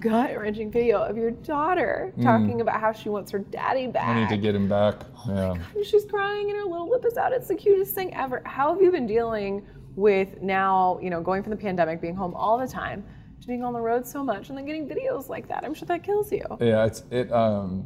gut 0.01 0.37
wrenching 0.37 0.71
video 0.71 0.99
of 1.03 1.17
your 1.17 1.31
daughter 1.31 2.13
talking 2.23 2.61
about 2.61 2.81
how 2.81 2.93
she 2.93 3.09
wants 3.09 3.31
her 3.31 3.39
daddy 3.39 3.87
back. 3.87 4.05
Mm. 4.05 4.09
I 4.17 4.21
need 4.21 4.29
to 4.29 4.37
get 4.37 4.55
him 4.55 4.69
back. 4.69 4.97
Oh 5.27 5.33
yeah. 5.35 5.55
And 5.75 5.87
she's 5.87 6.05
crying 6.05 6.51
and 6.51 6.59
her 6.59 6.65
little 6.65 6.91
lip 6.91 7.05
is 7.07 7.17
out. 7.17 7.33
It's 7.33 7.49
the 7.49 7.55
cutest 7.55 7.95
thing 7.95 8.13
ever. 8.15 8.43
How 8.45 8.73
have 8.75 8.83
you 8.83 8.91
been 8.91 9.07
dealing 9.07 9.65
with 9.99 10.41
now, 10.41 10.99
you 11.03 11.11
know, 11.11 11.21
going 11.21 11.43
from 11.43 11.51
the 11.51 11.57
pandemic, 11.57 12.01
being 12.01 12.15
home 12.15 12.33
all 12.35 12.57
the 12.57 12.69
time, 12.69 13.05
to 13.41 13.47
being 13.49 13.65
on 13.65 13.73
the 13.73 13.81
road 13.81 14.07
so 14.07 14.23
much 14.23 14.49
and 14.49 14.57
then 14.57 14.65
getting 14.65 14.89
videos 14.89 15.29
like 15.29 15.49
that? 15.49 15.65
I'm 15.65 15.75
sure 15.75 15.87
that 15.87 16.05
kills 16.05 16.31
you. 16.31 16.45
Yeah, 16.61 16.87
it's 16.87 17.03
it. 17.11 17.33
Um, 17.33 17.85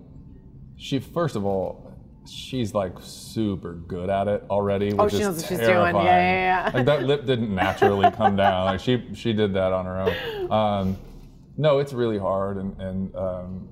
she 0.77 0.99
first 0.99 1.37
of 1.37 1.47
all, 1.47 1.91
she's 2.29 2.75
like 2.75 2.93
super 3.01 3.75
good 3.75 4.11
at 4.11 4.29
it 4.29 4.45
already. 4.51 4.93
Oh, 4.93 5.05
which 5.05 5.15
she 5.15 5.21
is 5.21 5.27
knows 5.27 5.37
what 5.37 5.49
she's 5.49 5.59
doing. 5.59 5.71
Yeah, 5.71 5.93
terrifying. 5.93 6.07
yeah, 6.07 6.65
yeah. 6.67 6.71
Like 6.75 6.87
that 6.87 7.03
lip 7.05 7.25
didn't 7.25 7.55
naturally 7.55 8.11
come 8.11 8.37
down. 8.37 8.67
Like 8.67 8.81
she 8.81 9.03
she 9.15 9.33
did 9.33 9.55
that 9.55 9.73
on 9.73 9.87
her 9.87 10.01
own. 10.03 10.53
Um, 10.53 10.99
no, 11.57 11.79
it's 11.79 11.95
really 11.95 12.19
hard, 12.19 12.59
and 12.59 12.79
and 12.79 13.17
um, 13.17 13.69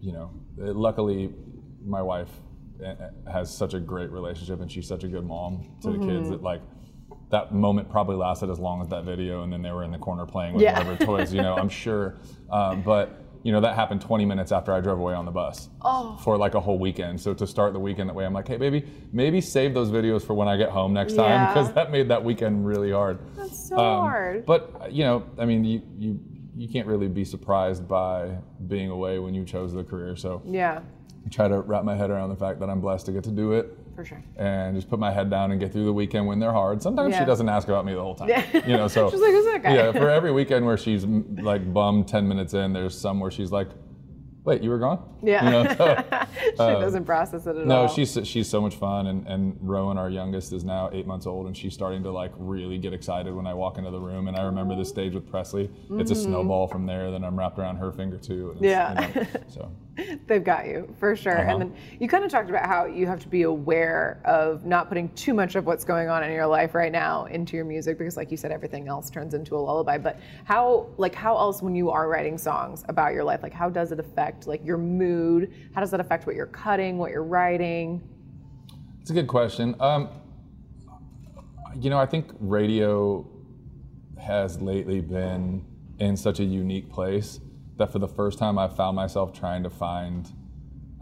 you 0.00 0.12
know, 0.12 0.30
it, 0.58 0.74
luckily 0.74 1.34
my 1.84 2.00
wife 2.00 2.30
eh, 2.82 2.94
eh, 2.98 3.30
has 3.30 3.54
such 3.54 3.74
a 3.74 3.80
great 3.80 4.10
relationship 4.10 4.60
and 4.62 4.72
she's 4.72 4.88
such 4.88 5.04
a 5.04 5.08
good 5.08 5.26
mom 5.26 5.76
to 5.82 5.90
the 5.90 5.98
kids 5.98 6.30
that 6.30 6.42
like 6.42 6.62
that 7.34 7.52
moment 7.52 7.90
probably 7.90 8.14
lasted 8.14 8.48
as 8.48 8.60
long 8.60 8.80
as 8.80 8.86
that 8.88 9.02
video 9.04 9.42
and 9.42 9.52
then 9.52 9.60
they 9.60 9.72
were 9.72 9.82
in 9.82 9.90
the 9.90 9.98
corner 9.98 10.24
playing 10.24 10.54
with 10.54 10.62
Yeah. 10.62 10.78
whatever 10.78 11.04
toys 11.04 11.34
you 11.34 11.42
know 11.42 11.56
i'm 11.56 11.68
sure 11.84 12.14
um, 12.48 12.80
but 12.82 13.20
you 13.42 13.50
know 13.50 13.60
that 13.60 13.74
happened 13.74 14.00
20 14.00 14.24
minutes 14.24 14.52
after 14.52 14.72
i 14.72 14.80
drove 14.80 15.00
away 15.00 15.14
on 15.14 15.24
the 15.24 15.32
bus 15.32 15.68
Oh. 15.82 16.16
for 16.22 16.36
like 16.38 16.54
a 16.54 16.60
whole 16.60 16.78
weekend 16.78 17.20
so 17.20 17.34
to 17.34 17.44
start 17.44 17.72
the 17.72 17.80
weekend 17.80 18.08
that 18.08 18.14
way 18.14 18.24
i'm 18.24 18.32
like 18.32 18.46
hey 18.46 18.56
baby 18.56 18.86
maybe 19.12 19.40
save 19.40 19.74
those 19.74 19.90
videos 19.90 20.22
for 20.24 20.34
when 20.34 20.46
i 20.46 20.56
get 20.56 20.70
home 20.70 20.92
next 20.94 21.14
time 21.14 21.48
because 21.48 21.72
that 21.72 21.90
made 21.90 22.08
that 22.08 22.22
weekend 22.22 22.64
really 22.64 22.92
hard 22.92 23.18
That's 23.36 23.68
so 23.68 23.76
um, 23.78 24.00
hard. 24.08 24.46
But 24.46 24.92
you 24.92 25.02
know, 25.04 25.24
I 25.36 25.44
mean, 25.44 25.64
you 25.64 25.82
you 25.98 26.20
you 26.56 26.68
can't 26.68 26.86
really 26.86 27.08
be 27.08 27.24
surprised 27.24 27.88
by 27.88 28.38
being 28.68 28.90
away 28.90 29.18
when 29.18 29.34
you 29.34 29.44
chose 29.44 29.72
the 29.72 29.82
career. 29.82 30.14
So 30.14 30.40
yeah, 30.44 30.82
I 31.26 31.28
try 31.28 31.48
to 31.48 31.58
wrap 31.62 31.82
my 31.84 31.96
head 31.96 32.10
around 32.10 32.28
the 32.30 32.36
fact 32.36 32.60
that 32.60 32.70
I'm 32.70 32.80
blessed 32.80 33.06
to 33.06 33.12
get 33.12 33.24
to 33.24 33.30
do 33.32 33.52
it 33.54 33.76
for 33.94 34.04
sure. 34.04 34.22
and 34.36 34.74
just 34.76 34.88
put 34.88 34.98
my 34.98 35.10
head 35.12 35.30
down 35.30 35.50
and 35.50 35.60
get 35.60 35.72
through 35.72 35.84
the 35.84 35.92
weekend 35.92 36.26
when 36.26 36.38
they're 36.38 36.52
hard. 36.52 36.82
Sometimes 36.82 37.12
Yeah. 37.12 37.20
she 37.20 37.24
doesn't 37.24 37.48
ask 37.48 37.68
about 37.68 37.84
me 37.84 37.94
the 37.94 38.00
whole 38.02 38.14
time. 38.14 38.28
Yeah. 38.28 38.44
You 38.66 38.76
know, 38.76 38.88
so 38.94 39.10
She's 39.10 39.20
like, 39.20 39.30
"Who's 39.32 39.44
that 39.46 39.62
guy?" 39.62 39.74
Yeah, 39.74 39.92
for 39.92 40.10
every 40.10 40.32
weekend 40.32 40.66
where 40.66 40.76
she's 40.76 41.04
like 41.04 41.72
bummed 41.72 42.08
10 42.08 42.26
minutes 42.26 42.54
in, 42.54 42.72
there's 42.72 42.98
some 42.98 43.20
where 43.20 43.30
she's 43.30 43.50
like, 43.52 43.68
"Wait, 44.44 44.62
you 44.62 44.70
were 44.70 44.78
gone?" 44.78 45.02
Yeah. 45.22 45.44
You 45.44 45.50
know, 45.50 45.74
so, 45.74 46.04
she 46.50 46.56
doesn't 46.56 47.04
process 47.04 47.46
it 47.46 47.50
at 47.50 47.62
Um, 47.62 47.68
no, 47.68 47.82
all. 47.82 47.88
she's 47.88 48.18
she's 48.24 48.48
so 48.48 48.60
much 48.60 48.76
fun, 48.76 49.06
and 49.06 49.26
and 49.26 49.56
Rowan, 49.60 49.98
our 49.98 50.10
youngest, 50.10 50.52
is 50.52 50.64
now 50.64 50.90
eight 50.92 51.06
months 51.06 51.26
old, 51.26 51.46
and 51.46 51.56
she's 51.56 51.74
starting 51.74 52.02
to 52.02 52.10
like 52.10 52.32
really 52.36 52.78
get 52.78 52.92
excited 52.92 53.34
when 53.34 53.46
I 53.46 53.54
walk 53.54 53.78
into 53.78 53.90
the 53.90 54.00
room. 54.00 54.28
And 54.28 54.36
I 54.36 54.42
remember 54.42 54.76
the 54.76 54.84
stage 54.84 55.14
with 55.14 55.28
Presley; 55.28 55.70
it's 55.92 56.10
a 56.10 56.14
snowball 56.14 56.66
from 56.68 56.86
there. 56.86 57.10
Then 57.10 57.24
I'm 57.24 57.38
wrapped 57.38 57.58
around 57.58 57.76
her 57.76 57.92
finger 57.92 58.18
too. 58.18 58.56
Yeah. 58.60 59.08
you 59.08 59.14
know, 59.20 59.26
so 59.48 59.70
They've 60.26 60.42
got 60.42 60.66
you 60.66 60.92
for 60.98 61.14
sure. 61.14 61.38
Uh-huh. 61.40 61.50
And 61.52 61.60
then 61.60 61.74
you 62.00 62.08
kind 62.08 62.24
of 62.24 62.30
talked 62.30 62.50
about 62.50 62.66
how 62.66 62.86
you 62.86 63.06
have 63.06 63.20
to 63.20 63.28
be 63.28 63.42
aware 63.42 64.20
of 64.24 64.64
not 64.66 64.88
putting 64.88 65.08
too 65.10 65.34
much 65.34 65.54
of 65.54 65.66
what's 65.66 65.84
going 65.84 66.08
on 66.08 66.24
in 66.24 66.32
your 66.32 66.46
life 66.46 66.74
right 66.74 66.90
now 66.90 67.26
into 67.26 67.54
your 67.56 67.64
music 67.64 67.98
because 67.98 68.16
like 68.16 68.30
you 68.32 68.36
said 68.36 68.50
everything 68.50 68.88
else 68.88 69.08
turns 69.08 69.34
into 69.34 69.56
a 69.56 69.58
lullaby. 69.60 69.98
But 69.98 70.18
how 70.44 70.88
like 70.96 71.14
how 71.14 71.36
else 71.38 71.62
when 71.62 71.76
you 71.76 71.90
are 71.90 72.08
writing 72.08 72.36
songs 72.38 72.84
about 72.88 73.12
your 73.12 73.22
life 73.22 73.42
like 73.42 73.52
how 73.52 73.70
does 73.70 73.92
it 73.92 74.00
affect 74.00 74.33
like 74.46 74.64
your 74.64 74.78
mood? 74.78 75.52
How 75.74 75.80
does 75.80 75.90
that 75.90 76.00
affect 76.00 76.26
what 76.26 76.36
you're 76.36 76.46
cutting, 76.46 76.98
what 76.98 77.10
you're 77.10 77.24
writing? 77.24 78.02
it's 79.00 79.10
a 79.10 79.14
good 79.14 79.28
question. 79.28 79.74
Um, 79.80 80.08
you 81.78 81.90
know, 81.90 81.98
I 81.98 82.06
think 82.06 82.30
radio 82.40 83.28
has 84.18 84.60
lately 84.62 85.00
been 85.02 85.62
in 85.98 86.16
such 86.16 86.40
a 86.40 86.44
unique 86.44 86.90
place 86.90 87.38
that 87.76 87.92
for 87.92 87.98
the 87.98 88.08
first 88.08 88.38
time 88.38 88.58
I 88.58 88.66
found 88.68 88.96
myself 88.96 89.32
trying 89.38 89.62
to 89.64 89.70
find 89.70 90.30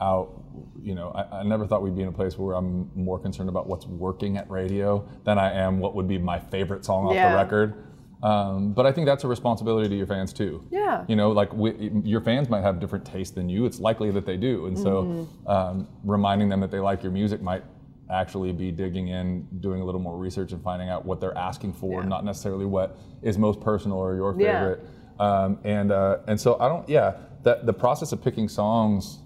out. 0.00 0.38
You 0.82 0.94
know, 0.96 1.10
I, 1.12 1.38
I 1.38 1.42
never 1.44 1.64
thought 1.66 1.82
we'd 1.82 1.94
be 1.94 2.02
in 2.02 2.08
a 2.08 2.12
place 2.12 2.36
where 2.36 2.56
I'm 2.56 2.90
more 2.96 3.18
concerned 3.20 3.48
about 3.48 3.68
what's 3.68 3.86
working 3.86 4.36
at 4.36 4.50
radio 4.50 5.08
than 5.24 5.38
I 5.38 5.52
am 5.52 5.78
what 5.78 5.94
would 5.94 6.08
be 6.08 6.18
my 6.18 6.40
favorite 6.40 6.84
song 6.84 7.06
off 7.06 7.14
Yeah. 7.14 7.30
the 7.30 7.36
record. 7.36 7.74
Um, 8.23 8.73
but 8.73 8.87
I 8.87 8.93
think 8.93 9.07
that's 9.07 9.25
a 9.25 9.29
responsibility 9.29 9.88
to 9.88 9.97
your 9.97 10.07
fans 10.07 10.33
too. 10.33 10.64
Yeah. 10.71 11.05
You 11.09 11.17
know, 11.17 11.33
like 11.33 11.52
we, 11.52 11.91
your 12.05 12.21
fans 12.21 12.49
might 12.49 12.62
have 12.62 12.79
different 12.79 13.05
taste 13.05 13.35
than 13.35 13.49
you. 13.49 13.64
It's 13.67 13.81
likely 13.81 14.11
that 14.12 14.25
they 14.26 14.37
do, 14.37 14.67
and 14.67 14.79
so 14.79 15.26
um, 15.47 15.88
reminding 16.05 16.49
them 16.49 16.61
that 16.61 16.71
they 16.71 16.79
like 16.79 17.02
your 17.02 17.11
music 17.12 17.43
might 17.43 17.64
actually 18.11 18.52
be 18.52 18.71
digging 18.71 19.09
in, 19.09 19.47
doing 19.61 19.81
a 19.81 19.85
little 19.85 20.00
more 20.00 20.17
research, 20.19 20.52
and 20.52 20.62
finding 20.62 20.88
out 20.88 21.05
what 21.05 21.21
they're 21.21 21.37
asking 21.37 21.73
for, 21.73 22.02
Yeah. 22.02 22.09
not 22.09 22.25
necessarily 22.25 22.67
what 22.67 22.97
is 23.23 23.38
most 23.38 23.61
personal 23.61 23.97
or 23.99 24.14
your 24.14 24.38
Yeah. 24.38 24.52
favorite. 24.61 24.81
Um, 25.19 25.59
and 25.64 25.91
uh, 25.91 26.19
and 26.29 26.41
so 26.41 26.59
I 26.61 26.69
don't. 26.69 26.88
Yeah, 26.88 27.14
that 27.43 27.67
the 27.67 27.73
process 27.73 28.12
of 28.12 28.23
picking 28.23 28.49
songs 28.49 29.19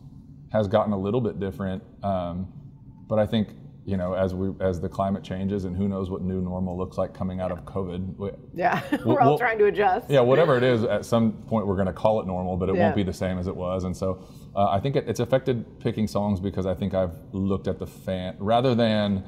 has 0.52 0.68
gotten 0.68 0.92
a 0.94 0.98
little 0.98 1.20
bit 1.20 1.38
different. 1.38 1.82
Um, 2.02 2.48
but 3.08 3.18
I 3.18 3.26
think 3.26 3.48
you 3.86 3.96
know 3.96 4.14
as 4.14 4.34
we 4.34 4.50
as 4.60 4.80
the 4.80 4.88
climate 4.88 5.22
changes 5.22 5.64
and 5.64 5.76
who 5.76 5.86
knows 5.86 6.10
what 6.10 6.20
new 6.20 6.40
normal 6.42 6.76
looks 6.76 6.98
like 6.98 7.14
coming 7.14 7.40
out 7.40 7.52
of 7.52 7.64
COVID. 7.64 8.16
we- 8.18 8.30
Yeah. 8.52 8.82
we're 9.06 9.20
all 9.20 9.30
well- 9.30 9.38
trying 9.38 9.58
to 9.58 9.66
adjust. 9.66 10.10
yeah, 10.10 10.20
whatever 10.20 10.56
it 10.56 10.64
is, 10.64 10.82
at 10.84 11.04
some 11.04 11.32
point 11.46 11.66
we're 11.68 11.76
going 11.76 11.86
to 11.86 11.92
call 11.92 12.20
it 12.20 12.26
normal, 12.26 12.56
but 12.56 12.68
it 12.68 12.74
Yeah. 12.74 12.82
won't 12.86 12.96
be 12.96 13.04
the 13.04 13.12
same 13.12 13.38
as 13.38 13.46
it 13.46 13.54
was. 13.56 13.84
And 13.84 13.96
so 13.96 14.24
uh, 14.56 14.70
I 14.70 14.80
think 14.80 14.96
it, 14.96 15.08
it's 15.08 15.20
affected 15.20 15.64
picking 15.80 16.08
songs 16.08 16.40
because 16.40 16.66
I 16.66 16.74
think 16.74 16.94
I've 16.94 17.14
looked 17.32 17.68
at 17.68 17.78
the 17.78 17.86
fan 17.86 18.34
rather 18.40 18.74
than, 18.74 19.22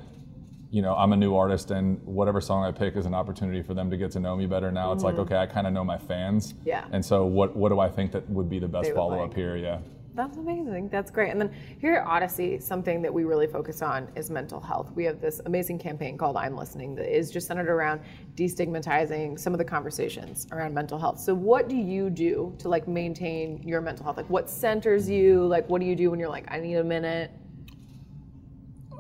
you 0.71 0.83
know, 0.83 0.95
I'm 0.97 1.13
a 1.13 1.17
new 1.17 1.37
artist 1.37 1.71
and 1.71 2.01
whatever 2.05 2.41
song 2.41 2.65
I 2.65 2.73
pick 2.73 2.97
is 2.97 3.07
an 3.07 3.15
opportunity 3.15 3.63
for 3.63 3.75
them 3.75 3.89
to 3.91 3.97
get 3.97 4.11
to 4.13 4.21
know 4.21 4.35
me 4.37 4.47
better. 4.47 4.73
Now 4.73 4.91
it's 4.93 5.05
like, 5.05 5.19
okay, 5.19 5.37
I 5.37 5.47
kind 5.47 5.67
of 5.69 5.73
know 5.73 5.85
my 5.85 5.99
fans. 5.99 6.53
Mm-hmm. 6.53 6.69
Yeah. 6.69 6.85
And 6.91 7.05
so 7.05 7.27
what 7.27 7.55
what 7.57 7.69
do 7.69 7.79
I 7.79 7.89
think 7.89 8.11
that 8.13 8.29
would 8.29 8.49
be 8.51 8.59
the 8.59 8.69
best 8.69 8.93
follow 8.93 9.19
like. 9.19 9.31
up 9.31 9.35
here? 9.35 9.57
Yeah. 9.57 9.79
That's 10.19 10.37
amazing. 10.37 10.89
That's 10.89 11.13
great. 11.13 11.31
And 11.31 11.41
then 11.41 11.55
here 11.81 11.95
at 11.95 12.05
Audacy, 12.05 12.61
something 12.61 13.01
that 13.03 13.15
we 13.15 13.23
really 13.23 13.47
focus 13.47 13.83
on 13.83 14.09
is 14.17 14.33
mental 14.33 14.59
health. 14.59 14.91
We 14.97 15.05
have 15.05 15.21
this 15.21 15.41
amazing 15.47 15.79
campaign 15.79 16.19
called 16.19 16.37
I'm 16.37 16.57
Listening 16.57 16.97
that 16.97 17.07
is 17.09 17.31
just 17.31 17.47
centered 17.47 17.69
around 17.69 18.01
destigmatizing 18.35 19.39
some 19.39 19.55
of 19.55 19.59
the 19.59 19.65
conversations 19.65 20.49
around 20.51 20.75
mental 20.75 20.99
health. 20.99 21.21
So 21.21 21.37
what 21.37 21.69
do 21.69 21.77
you 21.77 22.11
do 22.11 22.53
to 22.59 22.69
like 22.69 22.89
maintain 22.89 23.63
your 23.63 23.81
mental 23.81 24.03
health? 24.03 24.17
Like 24.17 24.29
what 24.29 24.51
centers 24.51 25.09
you? 25.09 25.47
Like 25.47 25.69
what 25.69 25.81
do 25.81 25.87
you 25.87 25.95
do 25.95 26.11
when 26.11 26.19
you're 26.19 26.29
like, 26.29 26.47
I 26.49 26.59
need 26.59 26.75
a 26.75 26.85
minute? 26.85 27.31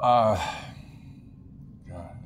Uh, 0.00 0.36
God, 1.88 2.16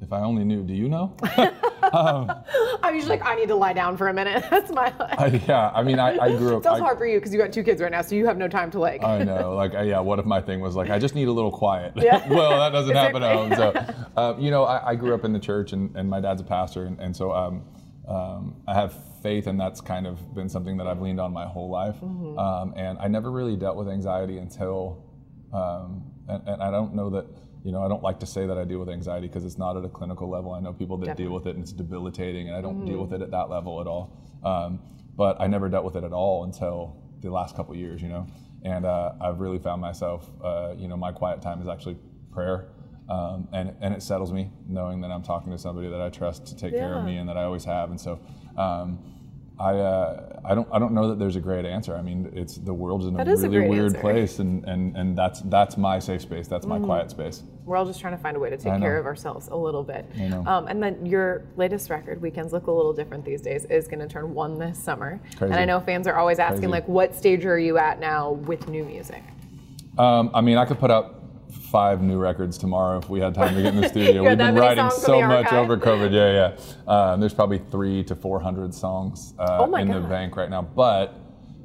if 0.00 0.12
I 0.12 0.20
only 0.20 0.44
knew. 0.44 0.62
Do 0.62 0.74
you 0.74 0.88
know? 0.88 1.16
I'm 1.92 2.94
usually 2.94 3.18
like, 3.18 3.24
I 3.24 3.34
need 3.34 3.48
to 3.48 3.54
lie 3.54 3.72
down 3.72 3.96
for 3.96 4.08
a 4.08 4.14
minute. 4.14 4.44
That's 4.50 4.70
my 4.70 4.92
life. 4.98 5.14
I, 5.18 5.26
yeah. 5.48 5.70
I 5.74 5.82
mean, 5.82 5.98
I, 5.98 6.16
I 6.18 6.36
grew 6.36 6.52
up. 6.52 6.58
It's 6.58 6.66
also 6.66 6.82
hard 6.82 6.98
for 6.98 7.06
you 7.06 7.18
because 7.18 7.32
you 7.32 7.38
got 7.38 7.52
two 7.52 7.62
kids 7.62 7.80
right 7.80 7.90
now, 7.90 8.02
so 8.02 8.14
you 8.14 8.26
have 8.26 8.38
no 8.38 8.48
time 8.48 8.70
to 8.72 8.78
like. 8.78 9.02
I 9.02 9.22
know. 9.24 9.54
Like, 9.54 9.72
yeah. 9.72 10.00
What 10.00 10.18
if 10.18 10.26
my 10.26 10.40
thing 10.40 10.60
was 10.60 10.74
like, 10.76 10.90
I 10.90 10.98
just 10.98 11.14
need 11.14 11.28
a 11.28 11.32
little 11.32 11.50
quiet? 11.50 11.92
Yeah. 11.96 12.26
well, 12.30 12.58
that 12.58 12.70
doesn't 12.70 12.94
happen 12.94 13.22
at 13.22 13.34
home. 13.34 13.54
So, 13.54 13.94
uh, 14.16 14.36
you 14.38 14.50
know, 14.50 14.64
I, 14.64 14.90
I 14.90 14.94
grew 14.94 15.14
up 15.14 15.24
in 15.24 15.32
the 15.32 15.38
church, 15.38 15.72
and, 15.72 15.94
and 15.96 16.08
my 16.08 16.20
dad's 16.20 16.40
a 16.40 16.44
pastor, 16.44 16.84
and, 16.84 16.98
and 17.00 17.16
so 17.16 17.32
um, 17.32 17.64
um, 18.08 18.56
I 18.66 18.74
have 18.74 18.94
faith, 19.22 19.46
and 19.46 19.58
that's 19.58 19.80
kind 19.80 20.06
of 20.06 20.34
been 20.34 20.48
something 20.48 20.76
that 20.76 20.86
I've 20.86 21.00
leaned 21.00 21.20
on 21.20 21.32
my 21.32 21.46
whole 21.46 21.70
life. 21.70 21.96
Mm-hmm. 21.96 22.38
Um, 22.38 22.74
and 22.76 22.98
I 22.98 23.08
never 23.08 23.30
really 23.30 23.56
dealt 23.56 23.76
with 23.76 23.88
anxiety 23.88 24.38
until, 24.38 25.04
um, 25.52 26.04
and, 26.28 26.46
and 26.48 26.62
I 26.62 26.70
don't 26.70 26.94
know 26.94 27.10
that. 27.10 27.26
You 27.66 27.72
know, 27.72 27.84
I 27.84 27.88
don't 27.88 28.02
like 28.02 28.20
to 28.20 28.26
say 28.26 28.46
that 28.46 28.56
I 28.56 28.62
deal 28.62 28.78
with 28.78 28.88
anxiety 28.88 29.26
because 29.26 29.44
it's 29.44 29.58
not 29.58 29.76
at 29.76 29.84
a 29.84 29.88
clinical 29.88 30.30
level. 30.30 30.52
I 30.52 30.60
know 30.60 30.72
people 30.72 30.96
that 30.98 31.16
deal 31.16 31.32
with 31.32 31.48
it 31.48 31.56
and 31.56 31.64
it's 31.64 31.72
debilitating, 31.72 32.46
and 32.46 32.56
I 32.56 32.60
don't 32.60 32.86
deal 32.86 33.00
with 33.00 33.12
it 33.12 33.20
at 33.22 33.32
that 33.32 33.50
level 33.50 33.80
at 33.80 33.88
all. 33.88 34.16
Um, 34.44 34.78
but 35.16 35.40
I 35.40 35.48
never 35.48 35.68
dealt 35.68 35.84
with 35.84 35.96
it 35.96 36.04
at 36.04 36.12
all 36.12 36.44
until 36.44 36.96
the 37.22 37.28
last 37.28 37.56
couple 37.56 37.74
years, 37.74 38.00
you 38.00 38.08
know. 38.08 38.28
And 38.62 38.86
uh, 38.86 39.14
I've 39.20 39.40
really 39.40 39.58
found 39.58 39.80
myself, 39.80 40.30
uh, 40.44 40.74
you 40.78 40.86
know, 40.86 40.96
my 40.96 41.10
quiet 41.10 41.42
time 41.42 41.60
is 41.60 41.66
actually 41.66 41.98
prayer. 42.30 42.68
Um, 43.08 43.48
and, 43.52 43.74
and 43.80 43.92
it 43.92 44.00
settles 44.00 44.32
me 44.32 44.52
knowing 44.68 45.00
that 45.00 45.10
I'm 45.10 45.24
talking 45.24 45.50
to 45.50 45.58
somebody 45.58 45.88
that 45.88 46.00
I 46.00 46.08
trust 46.08 46.46
to 46.46 46.56
take 46.56 46.72
care 46.72 46.94
of 46.94 47.04
me 47.04 47.16
and 47.16 47.28
that 47.28 47.36
I 47.36 47.42
always 47.42 47.64
have. 47.64 47.90
And 47.90 48.00
so 48.00 48.20
um, 48.56 49.00
I, 49.58 49.70
uh, 49.70 50.40
I, 50.44 50.54
don't, 50.54 50.68
I 50.70 50.78
don't 50.78 50.92
know 50.92 51.08
that 51.08 51.18
there's 51.18 51.36
a 51.36 51.40
great 51.40 51.64
answer. 51.64 51.96
I 51.96 52.02
mean, 52.02 52.30
it's 52.34 52.56
the 52.56 52.74
world's 52.74 53.06
in 53.06 53.18
a 53.18 53.22
a 53.22 53.24
really 53.24 53.48
great 53.48 53.70
weird 53.70 53.84
answer. 53.86 54.00
place, 54.00 54.38
and, 54.38 54.64
and, 54.64 54.94
and 54.96 55.16
that's, 55.16 55.40
that's 55.42 55.78
my 55.78 55.98
safe 55.98 56.20
space. 56.20 56.46
That's 56.46 56.66
my 56.66 56.78
quiet 56.78 57.10
space. 57.10 57.42
We're 57.64 57.76
all 57.76 57.86
just 57.86 58.00
trying 58.00 58.14
to 58.16 58.22
find 58.22 58.36
a 58.36 58.40
way 58.40 58.50
to 58.50 58.56
take 58.56 58.78
care 58.80 58.98
of 58.98 59.06
ourselves 59.06 59.48
a 59.48 59.56
little 59.56 59.82
bit. 59.82 60.10
I 60.18 60.28
know. 60.28 60.44
Um, 60.46 60.68
and 60.68 60.82
then 60.82 61.06
your 61.06 61.46
latest 61.56 61.88
record, 61.88 62.20
Weekends 62.20 62.52
Look 62.52 62.66
a 62.66 62.70
Little 62.70 62.92
Different 62.92 63.24
These 63.24 63.40
Days, 63.40 63.64
is 63.64 63.88
going 63.88 64.00
to 64.00 64.08
turn 64.08 64.34
one 64.34 64.58
this 64.58 64.78
summer. 64.78 65.20
Crazy. 65.36 65.52
And 65.52 65.54
I 65.54 65.64
know 65.64 65.80
fans 65.80 66.06
are 66.06 66.16
always 66.16 66.38
asking, 66.38 66.58
Crazy. 66.58 66.72
like, 66.72 66.88
what 66.88 67.14
stage 67.14 67.46
are 67.46 67.58
you 67.58 67.78
at 67.78 67.98
now 67.98 68.32
with 68.32 68.68
new 68.68 68.84
music? 68.84 69.22
Um, 69.98 70.30
I 70.34 70.42
mean, 70.42 70.58
I 70.58 70.66
could 70.66 70.78
put 70.78 70.90
out 70.90 71.15
five 71.56 72.02
new 72.02 72.18
records 72.18 72.56
tomorrow 72.58 72.98
if 72.98 73.08
we 73.08 73.20
had 73.20 73.34
time 73.34 73.54
to 73.54 73.62
get 73.62 73.74
in 73.74 73.80
the 73.80 73.88
studio. 73.96 74.22
We've 74.28 74.38
been 74.38 74.54
writing 74.54 74.90
so 74.90 75.20
much 75.20 75.52
over 75.52 75.76
COVID. 75.76 76.12
Yeah, 76.12 76.54
yeah. 76.86 76.92
Um, 76.92 77.20
there's 77.20 77.34
probably 77.34 77.58
three 77.70 78.04
to 78.04 78.14
four 78.14 78.40
hundred 78.40 78.74
songs 78.74 79.34
uh, 79.38 79.58
Oh 79.60 79.74
in 79.76 79.88
the 79.88 80.00
bank 80.00 80.36
right 80.36 80.50
now, 80.50 80.62
but. 80.62 81.20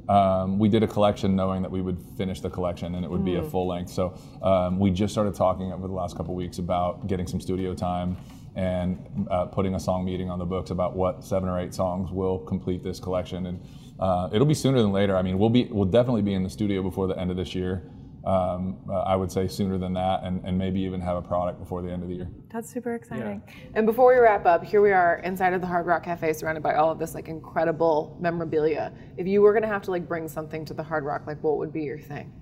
Um, 0.08 0.58
we 0.58 0.68
did 0.68 0.82
a 0.82 0.86
collection 0.88 1.36
knowing 1.36 1.62
that 1.62 1.70
we 1.70 1.80
would 1.80 1.96
finish 2.18 2.40
the 2.40 2.50
collection 2.50 2.96
and 2.96 3.04
it 3.04 3.10
would 3.10 3.24
be 3.24 3.32
Mm. 3.34 3.46
a 3.46 3.50
full 3.50 3.68
length. 3.68 3.88
So 3.92 4.18
um, 4.42 4.80
we 4.80 4.90
just 4.90 5.14
started 5.14 5.32
talking 5.32 5.72
over 5.72 5.86
the 5.86 5.94
last 5.94 6.16
couple 6.16 6.34
weeks 6.34 6.58
about 6.58 7.06
getting 7.06 7.26
some 7.28 7.40
studio 7.40 7.72
time 7.72 8.16
and 8.56 8.98
uh, 9.30 9.46
putting 9.46 9.76
a 9.76 9.80
song 9.80 10.04
meeting 10.04 10.28
on 10.28 10.40
the 10.40 10.44
books 10.44 10.70
about 10.70 10.96
what 10.96 11.24
seven 11.24 11.48
or 11.48 11.58
eight 11.60 11.72
songs 11.72 12.10
will 12.10 12.38
complete 12.40 12.82
this 12.82 12.98
collection. 12.98 13.46
And 13.46 13.60
uh, 14.00 14.28
it'll 14.32 14.46
be 14.46 14.54
sooner 14.54 14.82
than 14.82 14.90
later. 14.92 15.16
I 15.16 15.22
mean, 15.22 15.38
we'll 15.38 15.50
be 15.50 15.68
we'll 15.70 15.84
definitely 15.84 16.22
be 16.22 16.34
in 16.34 16.42
the 16.42 16.50
studio 16.50 16.82
before 16.82 17.06
the 17.06 17.16
end 17.18 17.30
of 17.30 17.36
this 17.36 17.54
year. 17.54 17.84
Um, 18.24 18.78
uh, 18.88 19.00
I 19.00 19.16
would 19.16 19.32
say 19.32 19.48
sooner 19.48 19.78
than 19.78 19.94
that, 19.94 20.22
and, 20.22 20.44
and 20.44 20.56
maybe 20.56 20.80
even 20.80 21.00
have 21.00 21.16
a 21.16 21.22
product 21.22 21.58
before 21.58 21.82
the 21.82 21.90
end 21.90 22.04
of 22.04 22.08
the 22.08 22.14
year. 22.14 22.28
That's 22.52 22.70
super 22.70 22.94
exciting. 22.94 23.42
And 23.74 23.84
before 23.84 24.14
we 24.14 24.20
wrap 24.20 24.46
up, 24.46 24.62
here 24.62 24.80
we 24.80 24.92
are 24.92 25.16
inside 25.24 25.54
of 25.54 25.60
the 25.60 25.66
Hard 25.66 25.86
Rock 25.86 26.04
Cafe, 26.04 26.32
surrounded 26.34 26.62
by 26.62 26.74
all 26.74 26.90
of 26.90 27.00
this 27.00 27.14
like 27.14 27.26
incredible 27.26 28.16
memorabilia. 28.20 28.92
If 29.16 29.26
you 29.26 29.42
were 29.42 29.52
gonna 29.52 29.66
have 29.66 29.82
to 29.82 29.90
like 29.90 30.06
bring 30.06 30.28
something 30.28 30.64
to 30.66 30.74
the 30.74 30.84
Hard 30.84 31.04
Rock, 31.04 31.26
like 31.26 31.42
what 31.42 31.58
would 31.58 31.72
be 31.72 31.82
your 31.82 31.98
thing? 31.98 32.32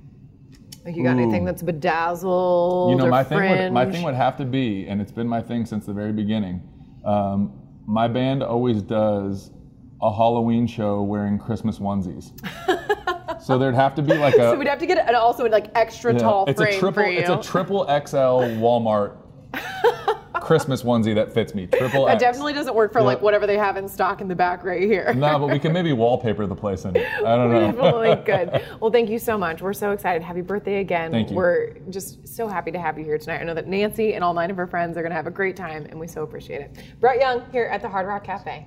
Like 0.84 0.96
you 0.96 1.02
got 1.02 1.16
anything 1.18 1.44
that's 1.44 1.62
bedazzled 1.62 2.90
You 2.90 2.96
know, 2.96 3.06
or 3.06 3.10
my 3.10 3.24
thing, 3.24 3.50
would, 3.50 3.72
my 3.72 3.90
thing 3.90 4.02
would 4.02 4.14
have 4.14 4.36
to 4.38 4.44
be, 4.44 4.86
and 4.86 5.00
it's 5.00 5.12
been 5.12 5.28
my 5.28 5.42
thing 5.42 5.66
since 5.66 5.86
the 5.86 5.92
very 5.92 6.12
beginning. 6.12 6.62
Um, 7.04 7.52
my 7.86 8.08
band 8.08 8.42
always 8.42 8.82
does 8.82 9.50
a 10.02 10.14
Halloween 10.14 10.66
show 10.66 11.02
wearing 11.02 11.38
Christmas 11.38 11.78
onesies. 11.78 12.32
So 13.42 13.58
there'd 13.58 13.74
have 13.74 13.94
to 13.96 14.02
be 14.02 14.14
like 14.14 14.34
a. 14.36 14.50
So 14.50 14.56
we'd 14.56 14.68
have 14.68 14.78
to 14.78 14.86
get 14.86 15.08
an 15.08 15.14
also 15.14 15.46
like 15.48 15.70
extra 15.74 16.12
yeah, 16.12 16.18
tall 16.18 16.44
it's 16.46 16.60
a 16.60 16.66
triple. 16.78 16.92
for 16.92 17.08
you. 17.08 17.18
It's 17.18 17.30
a 17.30 17.42
triple 17.42 17.84
XL 17.84 18.60
Walmart 18.60 19.16
Christmas 20.40 20.82
onesie 20.82 21.14
that 21.14 21.32
fits 21.32 21.54
me. 21.54 21.66
Triple 21.66 22.06
that 22.06 22.14
X. 22.14 22.20
definitely 22.20 22.52
doesn't 22.52 22.74
work 22.74 22.92
for 22.92 23.02
like 23.02 23.20
whatever 23.20 23.46
they 23.46 23.56
have 23.56 23.76
in 23.76 23.88
stock 23.88 24.20
in 24.20 24.28
the 24.28 24.34
back 24.34 24.64
right 24.64 24.82
here. 24.82 25.12
No, 25.14 25.38
but 25.38 25.50
we 25.50 25.58
can 25.58 25.72
maybe 25.78 25.92
wallpaper 25.92 26.46
the 26.46 26.54
place 26.54 26.84
in 26.84 26.96
it. 26.96 27.06
I 27.18 27.36
don't 27.36 27.52
know. 27.52 27.72
Definitely 27.72 28.24
good. 28.24 28.66
Well, 28.80 28.90
thank 28.90 29.10
you 29.10 29.18
so 29.18 29.36
much. 29.36 29.60
We're 29.60 29.72
so 29.72 29.92
excited. 29.92 30.22
Happy 30.22 30.40
birthday 30.40 30.80
again. 30.80 31.10
Thank 31.10 31.30
you. 31.30 31.36
We're 31.36 31.74
just 31.90 32.26
so 32.26 32.48
happy 32.48 32.70
to 32.72 32.78
have 32.78 32.98
you 32.98 33.04
here 33.04 33.18
tonight. 33.18 33.40
I 33.40 33.44
know 33.44 33.54
that 33.54 33.66
Nancy 33.66 34.14
and 34.14 34.24
all 34.24 34.34
nine 34.34 34.50
of 34.50 34.56
her 34.56 34.66
friends 34.66 34.96
are 34.96 35.02
going 35.02 35.10
to 35.10 35.16
have 35.16 35.26
a 35.26 35.32
great 35.32 35.56
time, 35.56 35.86
and 35.86 36.00
we 36.00 36.06
so 36.06 36.22
appreciate 36.22 36.62
it. 36.62 36.84
Brett 37.00 37.20
Young 37.20 37.44
here 37.52 37.66
at 37.66 37.82
the 37.82 37.88
Hard 37.88 38.06
Rock 38.06 38.24
Cafe. 38.24 38.66